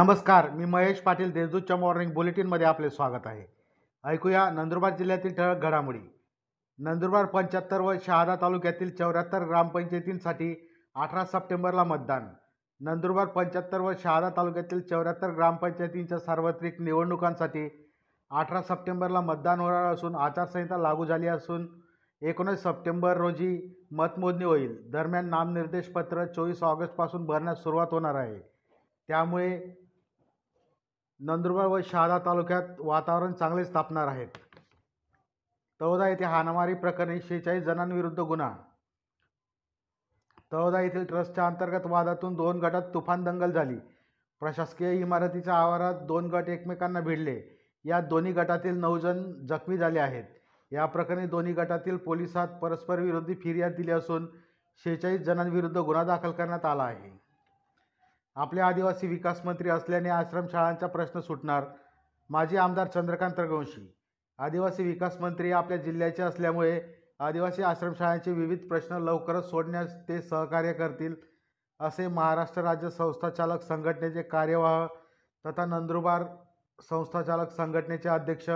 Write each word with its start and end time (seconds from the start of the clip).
नमस्कार 0.00 0.48
मी 0.50 0.64
महेश 0.64 1.00
पाटील 1.00 1.32
देशदूतच्या 1.32 1.76
मॉर्निंग 1.76 2.10
बुलेटिनमध्ये 2.10 2.66
आपले 2.66 2.90
स्वागत 2.90 3.26
आहे. 3.26 3.44
ऐकूया 4.04 4.50
नंदुरबार 4.50 4.96
जिल्ह्यातील 4.96 5.34
ठळक 5.34 5.62
घडामोडी. 5.62 5.98
नंदुरबार 6.78 7.24
पंच्याहत्तर 7.24 7.80
व 7.80 7.92
शहादा 8.06 8.36
तालुक्यातील 8.36 8.90
चौऱ्याहत्तर 8.96 9.44
ग्रामपंचायतींसाठी 9.44 10.68
अठरा 10.94 11.24
सप्टेंबरला 11.24 11.84
मतदान. 11.84 12.28
नंदुरबार 12.80 13.26
पंच्याहत्तर 13.26 13.80
व 13.80 13.92
शहादा 13.98 14.30
तालुक्यातील 14.36 14.80
चौऱ्याहत्तर 14.80 15.30
ग्रामपंचायतींच्या 15.30 16.18
सार्वत्रिक 16.18 16.80
निवडणुकांसाठी 16.80 17.68
अठरा 18.30 18.62
सप्टेंबरला 18.62 19.20
मतदान 19.20 19.60
होणार 19.60 19.92
असून 19.92 20.14
आचारसंहिता 20.14 20.76
लागू 20.76 21.04
झाली 21.04 21.26
असून 21.26 21.66
एकोणीस 22.22 22.62
सप्टेंबर 22.62 23.16
रोजी 23.16 23.84
मतमोजणी 23.90 24.44
होईल. 24.44 24.90
दरम्यान 24.90 25.28
नामनिर्देशपत्र 25.28 26.24
चोवीस 26.26 26.62
ऑगस्टपासून 26.62 27.24
भरण्यास 27.24 27.62
सुरुवात 27.62 27.86
होणार 27.90 28.14
आहे. 28.14 28.38
त्यामुळे 29.08 29.76
नंदुरबार 31.20 31.66
व 31.66 31.80
शहादा 31.84 32.18
तालुक्यात 32.18 32.62
वातावरण 32.78 33.32
चांगलेच 33.32 33.74
तापणार 33.74 34.08
आहेत. 34.08 34.28
तळोदा 35.80 36.08
येथे 36.08 36.24
हाणामारी 36.24 36.74
प्रकरणी 36.74 37.20
शेहेचाळीस 37.20 37.64
जणांविरुद्ध 37.64 38.20
गुन्हा. 38.20 38.56
तळोदा 40.52 40.80
येथील 40.80 41.04
ट्रस्टच्या 41.04 41.46
अंतर्गत 41.46 41.86
वादातून 41.86 42.34
दोन 42.34 42.58
गटात 42.58 42.82
तुफान 42.82 43.24
दंगल 43.24 43.50
झाली. 43.50 43.76
प्रशासकीय 44.40 44.92
इमारतीच्या 44.92 45.54
आवारात 45.54 45.94
दोन 45.94 46.26
गट 46.26 46.48
एकमेकांना 46.48 47.00
भिडले. 47.00 47.42
या 47.84 48.00
दोन्ही 48.00 48.32
गटातील 48.32 48.74
नऊ 48.74 48.98
जण 48.98 49.46
जखमी 49.46 49.76
झाले 49.76 49.98
आहेत. 49.98 50.24
या 50.72 50.86
प्रकरणी 50.86 51.26
दोन्ही 51.26 51.52
गटातील 51.52 51.96
पोलिसात 51.96 52.48
परस्पर 52.48 52.98
विरोधी 52.98 53.34
फिर्याद 53.34 53.72
दिली 53.72 53.90
असून 53.90 54.26
शेहेचाळीस 54.84 55.20
जणांविरुद्ध 55.20 55.78
गुन्हा 55.78 56.04
दाखल 56.04 56.30
करण्यात 56.30 56.64
आला 56.64 56.82
आहे. 56.82 57.19
आपले 58.40 58.60
आदिवासी 58.60 59.06
विकास 59.06 59.40
मंत्री 59.44 59.68
असल्याने 59.68 60.08
आश्रमशाळांचा 60.08 60.86
प्रश्न 60.86 61.20
सुटणार. 61.20 61.64
माजी 62.30 62.56
आमदार 62.56 62.86
चंद्रकांत 62.86 63.40
रघुवंशी. 63.40 63.80
आदिवासी 64.38 64.82
विकास 64.82 65.20
मंत्री 65.20 65.52
आपल्या 65.52 65.78
जिल्ह्याचे 65.78 66.22
असल्यामुळे 66.22 66.80
आदिवासी 67.18 67.62
आश्रमशाळांचे 67.62 68.32
विविध 68.32 68.66
प्रश्न 68.68 68.98
लवकरच 68.98 69.50
सोडण्यास 69.50 69.94
ते 70.08 70.20
सहकार्य 70.22 70.72
करतील 70.72 71.14
असे 71.80 72.06
महाराष्ट्र 72.08 72.62
राज्य 72.62 72.90
संस्थाचालक 72.90 73.62
संघटनेचे 73.62 74.22
कार्यवाह 74.22 74.86
तथा 75.44 75.64
नंदुरबार 75.64 76.24
संस्थाचालक 76.88 77.50
संघटनेचे 77.50 78.08
अध्यक्ष 78.08 78.50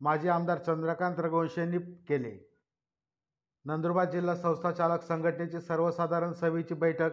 माजी 0.00 0.28
आमदार 0.28 0.58
चंद्रकांत 0.58 1.20
रघुवंशी 1.20 1.60
यांनी 1.60 1.78
केले. 1.78 2.36
नंदुरबार 3.64 4.10
जिल्हा 4.10 4.34
संस्थाचालक 4.34 5.02
संघटनेची 5.02 5.60
सर्वसाधारण 5.60 6.32
सभेची 6.32 6.74
बैठक 6.74 7.10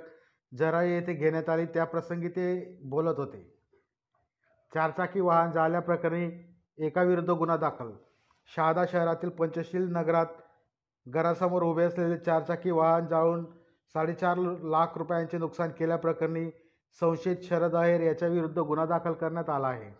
जराई 0.57 0.89
येथे 0.89 1.13
घेण्यात 1.13 1.49
आली 1.49 1.65
त्याप्रसंगी 1.65 2.27
ते 2.27 2.79
बोलत 2.83 3.17
होते. 3.17 3.53
चारचाकी 4.73 5.19
वाहन 5.19 5.51
जाळल्याप्रकरणी 5.51 6.55
एकाविरुद्ध 6.77 7.29
गुन्हा 7.29 7.57
दाखल. 7.57 7.91
शहादा 8.55 8.85
शहरातील 8.91 9.29
पंचशील 9.29 9.87
नगरात 9.87 10.25
घरासमोर 11.07 11.63
उभे 11.63 11.83
असलेले 11.83 12.17
चारचाकी 12.17 12.71
वाहन 12.71 13.07
जाळून 13.07 13.45
साडेचार 13.93 14.37
लाख 14.61 14.87
रुपयांचे 14.95 15.37
नुकसान 15.37 15.69
केल्याप्रकरणी 15.69 16.49
संशयित 16.99 17.37
शरद 17.43 17.75
अहेर 17.75 18.01
याच्याविरुद्ध 18.01 18.59
गुन्हा 18.59 18.85
दाखल 18.85 19.13
करण्यात 19.13 19.49
आला 19.49 19.67
आहे. 19.67 19.97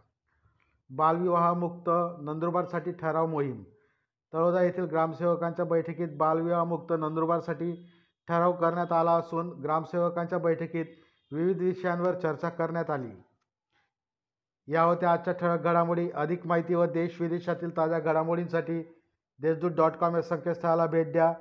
बालविवाहमुक्त 0.90 1.90
नंदुरबारसाठी 2.22 2.92
ठराव 2.92 3.26
मोहीम. 3.26 3.64
तळोदा 4.34 4.62
येथील 4.62 4.86
ग्रामसेवकांच्या 4.86 5.66
बैठकीत 5.66 6.08
बालविवाहमुक्त 6.18 6.94
नंदुरबारसाठी 7.00 7.86
ठराव 8.28 8.52
करण्यात 8.52 8.92
आला 8.92 9.12
असून 9.12 9.50
ग्रामसेवकांच्या 9.50 10.38
बैठकीत 10.38 10.86
विविध 11.32 11.62
विषयांवर 11.62 12.16
चर्चा 12.16 12.50
करण्यात 12.50 12.90
आली. 12.90 13.24
या 14.68 14.84
होत्या 14.84 15.12
आजच्या 15.12 15.34
ठळक 15.34 15.60
घडामोडी. 15.60 16.10
अधिक 16.12 16.48
माहिती 16.48 16.76
व 16.76 16.86
देश 16.86 17.22
विदेशातील 17.22 17.78
ताज्या 17.78 18.00
घडामोडींसाठी 18.00 19.04
देशदूत 19.40 19.72
डॉट 19.72 19.92
कॉम 19.92 20.16
या 20.16 20.22
संकेतस्थळाला 20.22 20.86
भेट 20.86 21.12
द्या. 21.12 21.34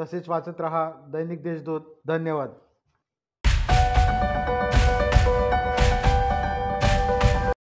तसेच 0.00 0.28
वाचत 0.28 0.60
रहा 0.60 0.92
दैनिक 1.08 1.42
देशदूत. 1.42 1.80
धन्यवाद. 2.06 2.48